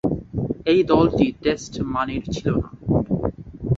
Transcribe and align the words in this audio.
ঐ 0.67 0.75
দলটি 0.91 1.27
টেস্ট 1.43 1.73
মানের 1.93 2.23
ছিল 2.33 2.47
না। 2.55 2.69